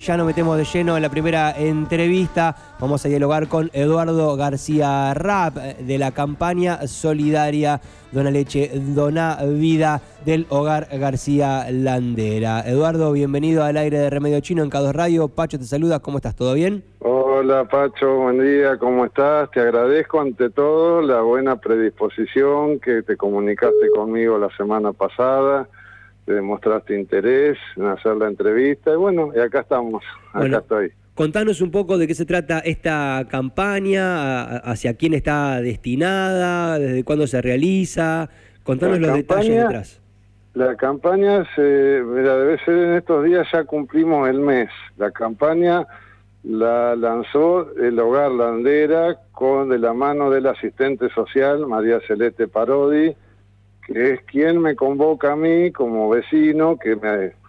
[0.00, 2.54] Ya nos metemos de lleno en la primera entrevista.
[2.78, 7.80] Vamos a dialogar con Eduardo García Rapp de la campaña solidaria
[8.12, 12.60] Dona Leche, Dona Vida del Hogar García Landera.
[12.60, 15.26] Eduardo, bienvenido al aire de Remedio Chino en Cados Radio.
[15.26, 16.36] Pacho te saluda, ¿cómo estás?
[16.36, 16.84] ¿Todo bien?
[17.00, 19.50] Hola Pacho, buen día, ¿cómo estás?
[19.50, 25.68] Te agradezco ante todo la buena predisposición que te comunicaste conmigo la semana pasada
[26.32, 30.02] demostraste interés en hacer la entrevista y bueno, y acá estamos,
[30.32, 30.92] acá estoy.
[31.14, 37.26] Contanos un poco de qué se trata esta campaña, hacia quién está destinada, desde cuándo
[37.26, 38.30] se realiza,
[38.62, 40.00] contanos los detalles detrás.
[40.54, 44.70] La campaña, se, mira, debe ser en estos días ya cumplimos el mes.
[44.96, 45.86] La campaña
[46.44, 53.14] la lanzó el Hogar Landera con de la mano del asistente social María Celeste Parodi,
[53.88, 56.96] que es quien me convoca a mí como vecino, que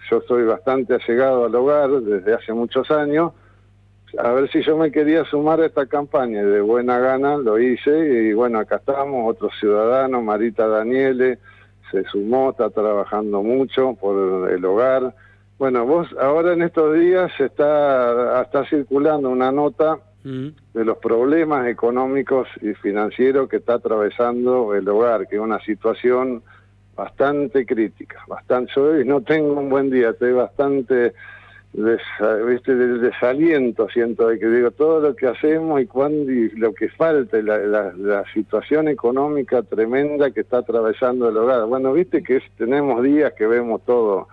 [0.10, 3.34] yo estoy bastante allegado al hogar desde hace muchos años,
[4.18, 7.92] a ver si yo me quería sumar a esta campaña, de buena gana lo hice,
[7.92, 11.40] y bueno, acá estamos, otro ciudadano, Marita Daniele,
[11.92, 15.14] se sumó, está trabajando mucho por el hogar.
[15.58, 22.48] Bueno, vos ahora en estos días está, está circulando una nota de los problemas económicos
[22.62, 26.44] y financieros que está atravesando el hogar, que es una situación
[26.96, 28.74] bastante crítica, bastante.
[28.76, 31.14] Yo no tengo un buen día, estoy bastante
[31.72, 32.02] des,
[32.48, 32.76] ¿viste?
[32.76, 37.42] desaliento, siento de que digo todo lo que hacemos y cuando y lo que falta,
[37.42, 41.66] la, la, situación económica tremenda que está atravesando el hogar.
[41.68, 44.28] Bueno, viste que tenemos días que vemos todo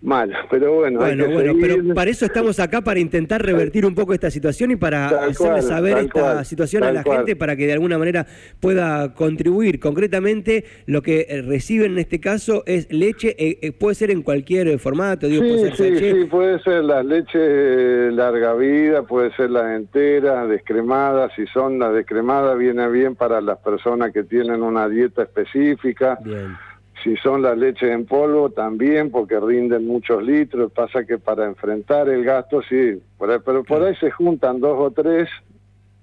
[0.00, 1.00] mal, pero bueno.
[1.00, 4.76] Bueno, bueno, pero para eso estamos acá, para intentar revertir un poco esta situación y
[4.76, 8.26] para hacerle saber esta situación a la gente para que de alguna manera
[8.60, 9.80] pueda contribuir.
[9.80, 14.22] Concretamente, lo que eh, reciben en este caso es leche, eh, eh, puede ser en
[14.22, 19.50] cualquier formato, digo, sí, puede ser sí, puede ser la leche larga vida, puede ser
[19.50, 24.88] las enteras, descremadas, si son las descremadas viene bien para las personas que tienen una
[24.88, 26.18] dieta específica.
[26.22, 26.67] Bien
[27.02, 30.72] si son las leches en polvo, también, porque rinden muchos litros.
[30.72, 33.00] Pasa que para enfrentar el gasto, sí.
[33.18, 35.28] pero por ahí se juntan dos o tres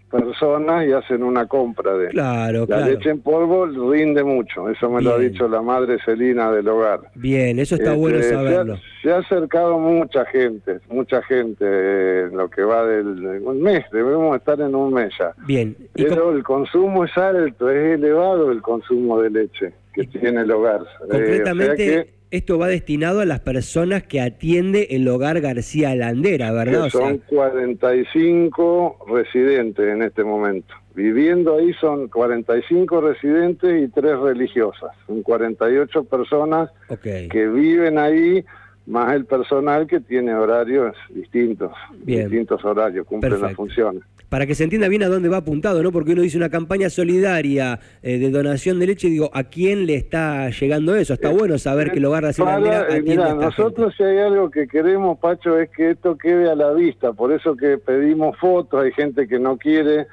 [0.09, 4.69] personas y hacen una compra de claro, la leche en polvo rinde mucho.
[4.69, 7.01] Eso me lo ha dicho la madre Celina del hogar.
[7.16, 8.78] Bien eso está bueno este, saberlo.
[9.01, 14.35] se ha, acercado mucha gente mucha gente en lo que va del un mes debemos
[14.38, 15.34] estar en un mes ya.
[15.45, 20.51] Bien pero el consumo es alto es elevado el consumo de leche que tiene el
[20.51, 20.81] hogar.
[20.81, 26.89] Eh, Concretamente, esto va destinado a las personas que atiende el hogar García Landera, ¿verdad?
[26.89, 30.73] son 45 residentes en este momento.
[30.94, 34.91] Viviendo ahí son 45 residentes y 3 religiosas.
[35.07, 38.44] Son 48 personas que viven ahí
[38.85, 41.72] más el personal que tiene horarios distintos,
[42.03, 44.03] distintos horarios, cumplen las funciones.
[44.29, 45.91] Para que se entienda bien a dónde va apuntado, ¿no?
[45.91, 49.96] Porque uno dice una campaña solidaria eh, de donación de leche, digo, ¿a quién le
[49.96, 51.13] está llegando eso?
[51.13, 54.68] Está eh, bueno saber que el hogar de eh, Mira, nosotros si hay algo que
[54.68, 58.91] queremos, Pacho, es que esto quede a la vista, por eso que pedimos fotos, hay
[58.91, 60.07] gente que no quiere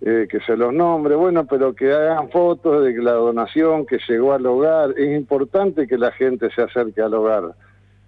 [0.00, 4.44] que se los nombre, bueno, pero que hagan fotos de la donación que llegó al
[4.44, 7.54] hogar, es importante que la gente se acerque al hogar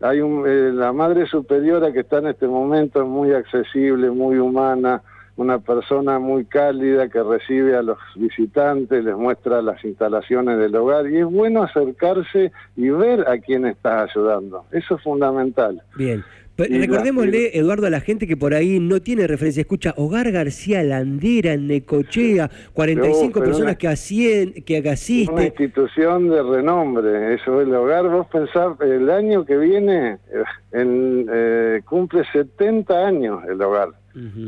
[0.00, 4.38] hay un, eh, la Madre Superiora que está en este momento es muy accesible, muy
[4.38, 5.02] humana,
[5.36, 11.08] una persona muy cálida que recibe a los visitantes, les muestra las instalaciones del hogar
[11.10, 14.64] y es bueno acercarse y ver a quién está ayudando.
[14.70, 15.82] Eso es fundamental.
[15.96, 16.24] Bien.
[16.56, 21.54] Recordémosle, Eduardo, a la gente que por ahí no tiene referencia, escucha Hogar García Landera
[21.56, 25.34] Necochea, 45 personas que, asisten, que asisten.
[25.34, 28.08] Una institución de renombre, eso es el hogar.
[28.08, 33.90] Vos pensás, el año que viene eh, en, eh, cumple 70 años el hogar.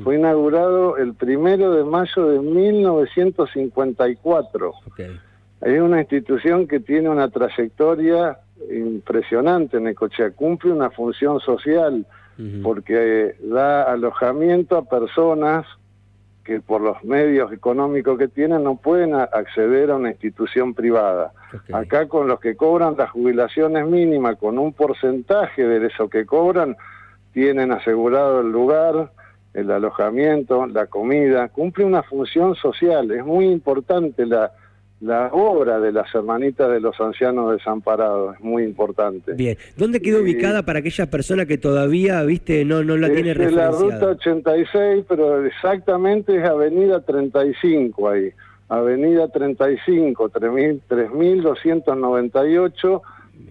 [0.02, 4.72] Fue inaugurado el primero de mayo de 1954.
[4.86, 5.20] Okay.
[5.60, 8.38] Es una institución que tiene una trayectoria
[8.70, 9.80] impresionante.
[9.80, 12.06] Necochea cumple una función social
[12.62, 15.66] porque da alojamiento a personas
[16.44, 21.32] que por los medios económicos que tienen no pueden acceder a una institución privada.
[21.72, 26.76] Acá con los que cobran las jubilaciones mínimas, con un porcentaje de eso que cobran,
[27.32, 29.10] tienen asegurado el lugar,
[29.52, 33.10] el alojamiento, la comida, cumple una función social.
[33.10, 34.52] Es muy importante la,
[35.00, 39.34] la obra de las hermanitas de los ancianos desamparados, es muy importante.
[39.34, 43.70] Bien, ¿dónde quedó ubicada para aquellas personas que todavía, viste, no, no la tiene referenciada?
[43.70, 48.32] la ruta 86, pero exactamente es Avenida 35 ahí.
[48.68, 53.02] Avenida 35, 3298,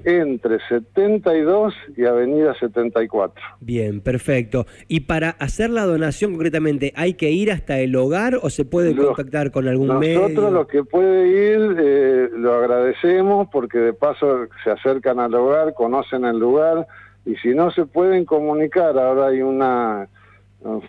[0.04, 3.44] entre 72 y Avenida 74.
[3.60, 4.66] Bien, perfecto.
[4.88, 8.96] ¿Y para hacer la donación concretamente, hay que ir hasta el hogar o se puede
[8.96, 10.22] contactar con algún medio?
[10.22, 15.74] Nosotros los que puede ir eh, lo agradecemos porque de paso se acercan al hogar,
[15.74, 16.88] conocen el lugar
[17.26, 20.08] y si no se pueden comunicar, ahora hay una un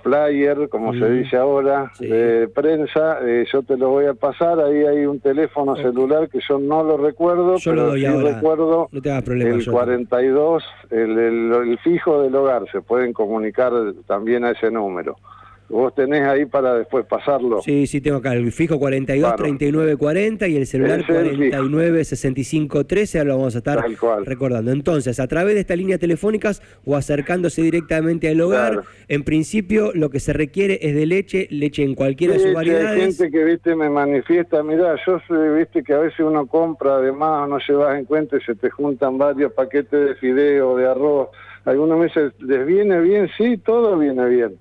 [0.03, 4.85] flyer, como se dice ahora, de prensa, eh, yo te lo voy a pasar, ahí
[4.85, 8.89] hay un teléfono celular que yo no lo recuerdo, yo pero lo doy sí recuerdo
[8.91, 13.73] no te problema, el 42, el, el fijo del hogar, se pueden comunicar
[14.07, 15.17] también a ese número.
[15.69, 17.61] Vos tenés ahí para después pasarlo.
[17.61, 23.19] Sí, sí, tengo acá el fijo 42 39 40 y el celular 49 65 13,
[23.19, 23.85] ahora lo vamos a estar
[24.25, 24.73] recordando.
[24.73, 30.09] Entonces, a través de estas líneas telefónicas o acercándose directamente al hogar, en principio lo
[30.09, 33.03] que se requiere es de leche, leche en cualquiera de sus variedades.
[33.03, 36.95] Hay gente que, viste, me manifiesta, mira, yo sé, viste, que a veces uno compra
[36.95, 41.29] además, no llevas en cuenta y se te juntan varios paquetes de fideo, de arroz.
[41.67, 44.59] Algunos meses les viene bien, sí, todo viene bien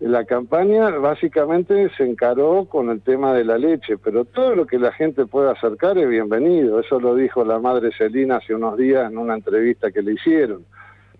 [0.00, 4.78] la campaña básicamente se encaró con el tema de la leche, pero todo lo que
[4.78, 6.78] la gente pueda acercar es bienvenido.
[6.78, 10.64] Eso lo dijo la madre Celina hace unos días en una entrevista que le hicieron.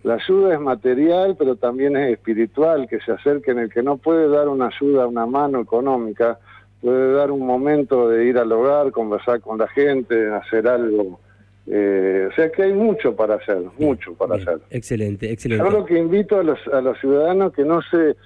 [0.05, 3.59] La ayuda es material, pero también es espiritual, que se acerquen.
[3.59, 6.39] El que no puede dar una ayuda, una mano económica,
[6.81, 11.19] puede dar un momento de ir al hogar, conversar con la gente, hacer algo.
[11.67, 14.61] Eh, o sea que hay mucho para hacer, mucho para hacer.
[14.71, 15.65] Excelente, excelente.
[15.65, 18.17] Yo lo que invito a los, a los ciudadanos que no se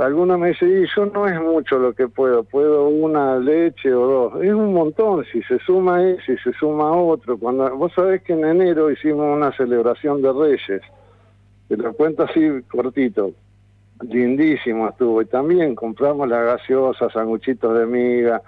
[0.00, 4.42] algunos me dicen, yo no es mucho lo que puedo, puedo una leche o dos.
[4.42, 7.36] Es un montón, si se suma ese, si se suma otro.
[7.38, 10.82] Cuando Vos sabés que en enero hicimos una celebración de Reyes,
[11.68, 13.32] te lo cuento así cortito,
[14.02, 15.20] lindísimo estuvo.
[15.22, 18.42] Y también compramos la gaseosa, sanguchitos de miga,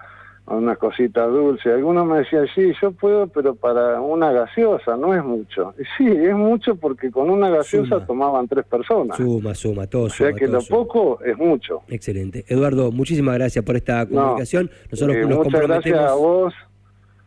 [0.57, 1.73] unas cositas dulces.
[1.73, 5.75] Algunos me decían, sí, yo puedo, pero para una gaseosa no es mucho.
[5.79, 9.17] Y sí, es mucho porque con una gaseosa tomaban tres personas.
[9.17, 10.29] Suma, suma, todo suma.
[10.29, 11.83] O sea que lo poco es mucho.
[11.89, 12.45] Excelente.
[12.49, 14.71] Eduardo, muchísimas gracias por esta comunicación.
[14.91, 16.55] Nosotros eh, muchas gracias a vos.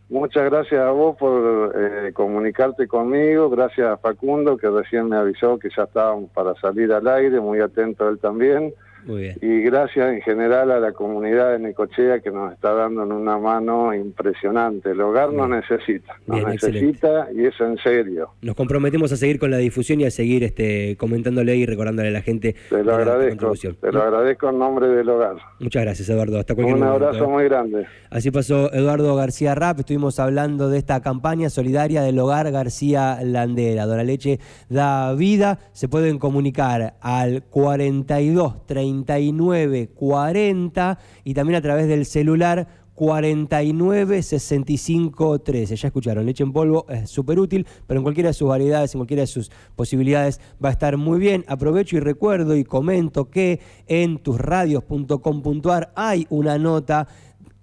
[0.09, 5.57] Muchas gracias a vos por eh, comunicarte conmigo, gracias a Facundo que recién me avisó
[5.57, 8.73] que ya estábamos para salir al aire, muy atento él también.
[9.07, 13.93] Y gracias en general a la comunidad de Necochea que nos está dando una mano
[13.93, 14.91] impresionante.
[14.91, 18.29] El hogar nos necesita, nos necesita y eso en serio.
[18.41, 22.11] Nos comprometemos a seguir con la difusión y a seguir este, comentándole y recordándole a
[22.11, 22.55] la gente.
[22.69, 25.35] Te lo agradezco, te lo agradezco en nombre del hogar.
[25.59, 27.27] Muchas gracias Eduardo, hasta cualquier Un abrazo ¿eh?
[27.27, 27.87] muy grande.
[28.09, 33.85] Así pasó Eduardo García Rap, estuvimos hablando de esta campaña solidaria del hogar García Landera.
[33.85, 34.39] Dona Leche
[34.69, 37.43] da vida, se pueden comunicar al
[39.01, 39.53] 42
[39.95, 45.75] 3940 y también a través del celular 49 65 13.
[45.75, 48.99] Ya escucharon, leche en polvo es súper útil, pero en cualquiera de sus variedades, en
[48.99, 51.43] cualquiera de sus posibilidades va a estar muy bien.
[51.47, 57.07] Aprovecho y recuerdo y comento que en tusradios.com.ar hay una nota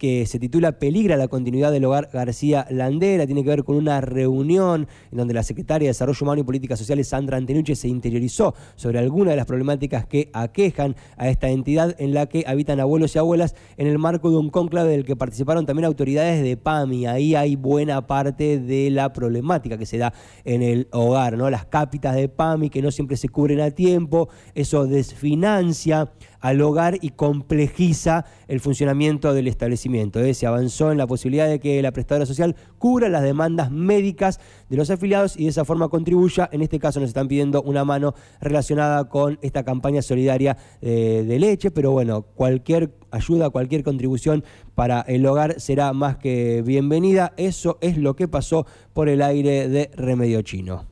[0.00, 3.26] que se titula Peligra la continuidad del hogar García Landera.
[3.26, 6.78] Tiene que ver con una reunión en donde la secretaria de Desarrollo Humano y Políticas
[6.78, 11.94] Sociales, Sandra Antenuche, se interiorizó sobre algunas de las problemáticas que aquejan a esta entidad
[11.98, 15.16] en la que habitan abuelos y abuelas en el marco de un cónclave del que
[15.16, 17.04] participaron también autoridades de PAMI.
[17.06, 20.14] Ahí hay buena parte de la problemática que se da
[20.46, 21.50] en el hogar, ¿no?
[21.50, 26.10] Las cápitas de PAMI que no siempre se cubren a tiempo, eso desfinancia
[26.40, 30.20] al hogar y complejiza el funcionamiento del establecimiento.
[30.20, 30.34] ¿eh?
[30.34, 34.76] Se avanzó en la posibilidad de que la prestadora social cubra las demandas médicas de
[34.76, 36.48] los afiliados y de esa forma contribuya.
[36.52, 41.38] En este caso nos están pidiendo una mano relacionada con esta campaña solidaria eh, de
[41.38, 47.32] leche, pero bueno, cualquier ayuda, cualquier contribución para el hogar será más que bienvenida.
[47.36, 50.89] Eso es lo que pasó por el aire de Remedio Chino.